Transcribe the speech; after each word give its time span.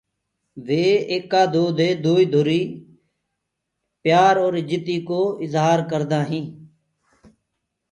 وي 0.65 0.83
ايڪآ 1.13 1.41
دو 1.53 1.63
دي 1.77 1.89
دوئيٚ 2.03 2.31
ڌُري 2.33 2.61
پيآر 4.01 4.33
اور 4.43 4.53
اِجتي 4.61 4.97
ڪو 5.07 5.21
اجهآر 5.43 5.79
ڪردآ 5.91 6.19
هين۔ 6.29 6.45